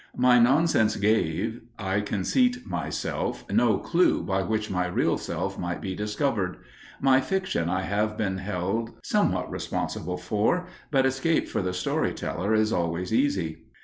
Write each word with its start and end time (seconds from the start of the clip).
My 0.17 0.39
nonsense 0.39 0.95
gave, 0.95 1.61
I 1.77 2.01
conceit 2.01 2.65
myself, 2.65 3.45
no 3.51 3.77
clue 3.77 4.23
by 4.23 4.41
which 4.41 4.71
my 4.71 4.87
real 4.87 5.15
self 5.15 5.59
might 5.59 5.79
be 5.79 5.93
discovered. 5.93 6.57
My 6.99 7.21
fiction 7.21 7.69
I 7.69 7.83
have 7.83 8.17
been 8.17 8.39
held 8.39 8.95
somewhat 9.03 9.51
responsible 9.51 10.17
for, 10.17 10.65
but 10.89 11.05
escape 11.05 11.47
for 11.49 11.61
the 11.61 11.71
story 11.73 12.15
teller 12.15 12.55
is 12.55 12.73
always 12.73 13.13
easy. 13.13 13.65